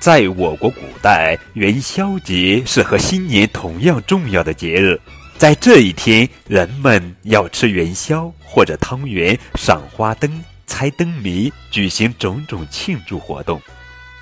[0.00, 4.98] 在我国古代，元宵节是和新年同样重要的节日。
[5.36, 13.60] 在这一天，人们要吃元宵或者汤圆，赏花灯、猜灯谜，举行种种庆祝活动。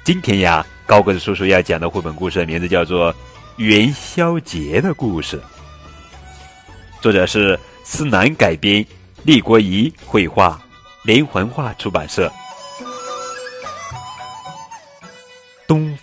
[0.03, 3.15] 今天呀，高个子叔叔要讲的绘本故事的名字叫做
[3.59, 5.37] 《元宵节的故事》，
[7.01, 8.85] 作者是思南改编，
[9.23, 10.61] 立国仪绘画，
[11.05, 12.33] 连环画出版社。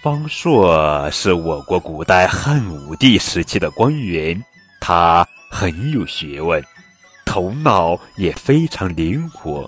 [0.05, 4.39] 方朔是我国古代汉武帝时期的官员，
[4.79, 6.63] 他很有学问，
[7.25, 9.67] 头脑也非常灵活。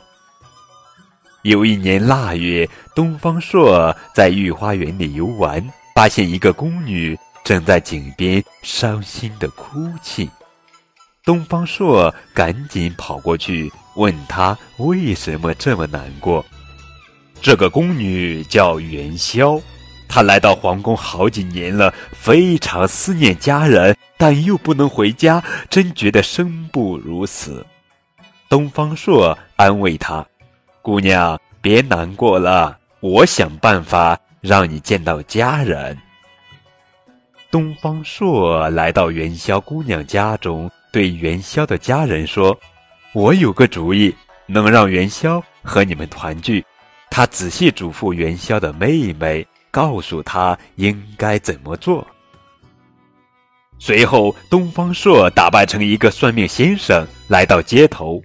[1.41, 5.59] 有一年腊月，东方朔在御花园里游玩，
[5.95, 10.29] 发现一个宫女正在井边伤心的哭泣。
[11.25, 16.45] 东方朔赶紧跑过去，问她为什么这么难过。
[17.41, 19.59] 这个宫女叫元宵。
[20.17, 27.63] 他来到皇宫好几年了，非常思念家人，但又不能回家，真觉得生不如死。
[28.49, 30.25] 东方朔安慰他
[30.81, 35.95] ：“姑娘，别难过了，我想办法让你见到家人。”
[37.51, 42.59] 东方朔来到元宵姑娘家中，对元宵的家人说
[43.13, 44.11] ：“我有个主意，
[44.47, 46.65] 能让元宵和你们团聚。”
[47.11, 49.45] 他仔细嘱咐元宵的妹妹。
[49.71, 52.05] 告诉他应该怎么做。
[53.79, 58.21] 随后，东方朔打扮成一个算命先生，来到街头。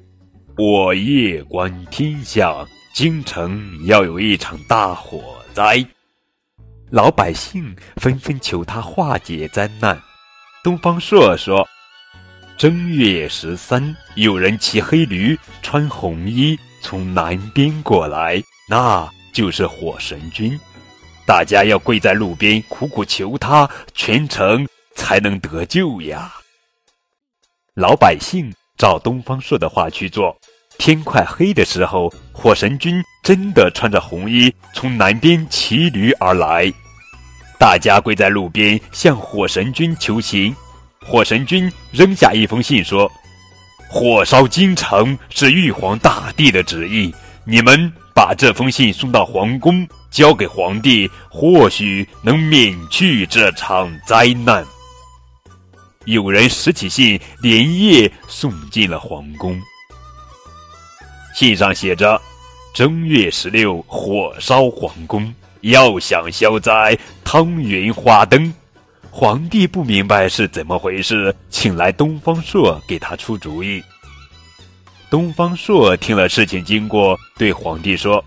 [0.56, 5.84] 我夜观天象，京城要有一场大火灾。
[6.90, 10.00] 老百姓纷纷求他化解灾难。
[10.62, 11.66] 东方朔说
[12.56, 20.58] ：“正月十三，有人骑黑驴，穿红衣，从南边过来，那就是火神君。”
[21.24, 26.32] 大家要跪在路边苦苦求他，全城才能得救呀！
[27.74, 30.36] 老百姓照东方朔的话去做，
[30.78, 36.70] 天快黑的时候，火神君真的穿着红衣从南边骑驴而来。
[37.58, 40.54] 大家跪在路边向火神君求情，
[41.00, 43.10] 火神君扔下一封信说
[43.88, 54.64] ：“火烧京城是玉皇大帝的旨意，你们把这封信送到皇宫。”交给皇帝，或许能免去这场灾难。
[56.04, 59.58] 有人拾起信，连夜送进了皇宫。
[61.34, 62.20] 信上写着
[62.74, 68.52] ：“正月十六，火烧皇宫，要想消灾，汤圆花灯。”
[69.10, 73.82] 皇帝不明白是怎么回事，请来东方朔给他出主意。
[75.10, 78.24] 东方朔听了事情经过，对皇帝说。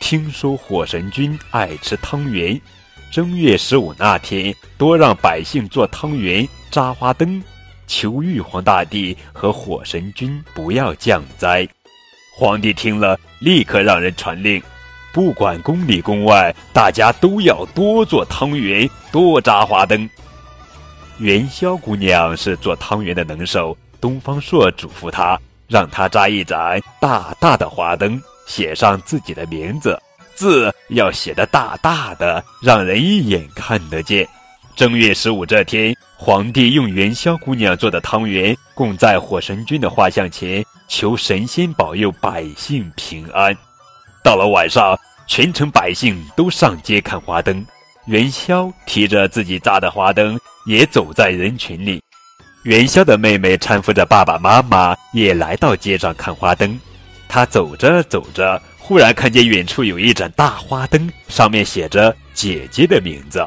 [0.00, 2.58] 听说火神君爱吃汤圆，
[3.10, 7.42] 正月十五那天多让百姓做汤圆、扎花灯，
[7.86, 11.68] 求玉皇大帝和火神君不要降灾。
[12.34, 14.62] 皇帝听了，立刻让人传令，
[15.12, 20.08] 不管宫里宫外，大家都要多做汤圆，多扎花灯。
[21.18, 28.22] 元宵姑娘是做汤圆的能手，东方朔嘱咐她，让她扎一盏大大的花灯。
[28.48, 29.96] 写上自己的名字，
[30.34, 34.26] 字要写得大大的，让人一眼看得见。
[34.74, 43.54] 正月十五这天，皇帝用元宵姑娘做的汤圆供在火神君的画像前，求神仙保佑百姓平安。
[44.24, 47.64] 到了晚上，全城百姓都上街看花灯，
[48.06, 52.00] 元宵提着自己扎的花灯也走在人群里。
[52.62, 56.78] 元宵的妹妹搀扶着爸爸妈妈也来到街上看花灯。
[57.28, 63.46] 他走着走着，忽然看见远处有一盏大花灯，上面写着姐姐的名字。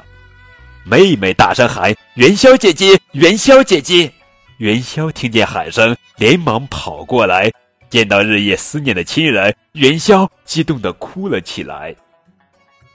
[0.83, 4.12] 妹妹大声喊：“元宵姐姐，元宵姐姐！”
[4.57, 7.51] 元宵听见喊声，连忙跑过来，
[7.89, 11.95] 见到日夜思念的亲人，元宵激动地哭了起来。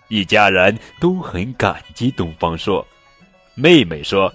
[0.09, 2.87] 一家人都很感激东方朔。
[3.55, 4.33] 妹妹说：“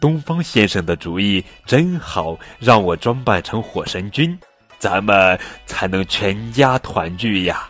[0.00, 4.38] 东方先生的主意真好，让我装扮成火神君。”
[4.78, 7.68] 咱们才能全家团聚呀！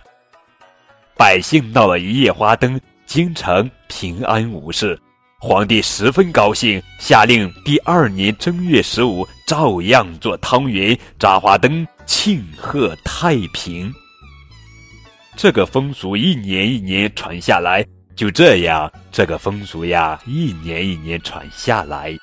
[1.16, 4.98] 百姓闹了一夜花灯，京城平安无事，
[5.40, 13.92] 皇帝十分高兴，下令第二年正月十五照样做汤圆、扎花灯，庆贺太平。
[15.36, 17.84] 这个风俗一年一年传下来，
[18.14, 22.16] 就这样，这个风俗呀，一年一年传下来。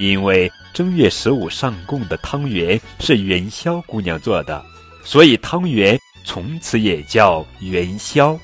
[0.00, 4.64] 因为正月十五上供的汤圆是元宵姑娘做的，
[5.04, 8.36] 所以汤圆从此也叫元宵。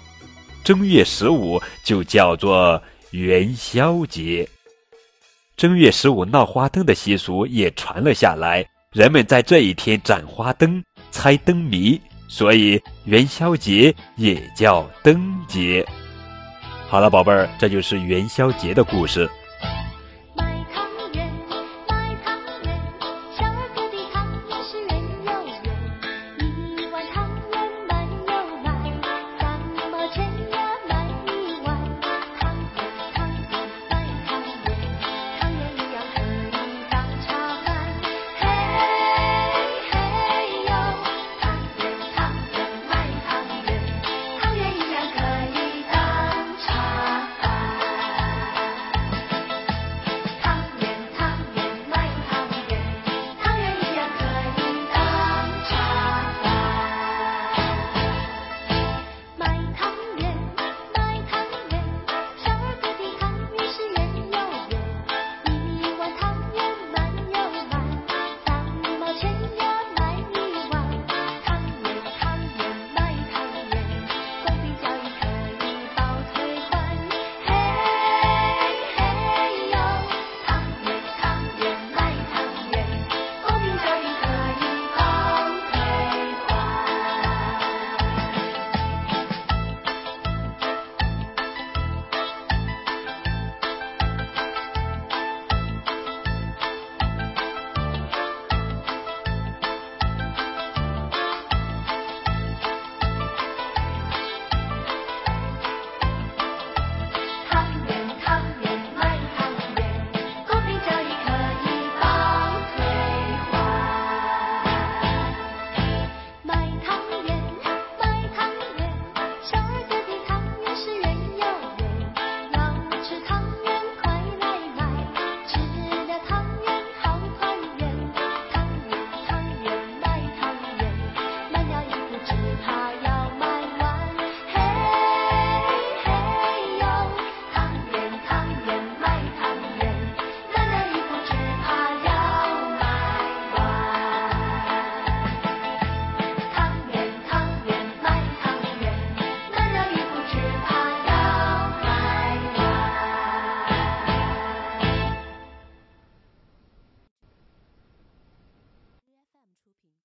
[0.63, 2.81] 正月十五就叫做
[3.13, 4.47] 元宵节。
[5.57, 8.63] 正月十五闹花灯的习俗也传了下来，
[8.93, 11.99] 人们在这一天展花灯、猜灯谜，
[12.29, 15.83] 所以元宵节也叫灯节。
[16.87, 19.27] 好了，宝贝儿，这就是元宵节的故事。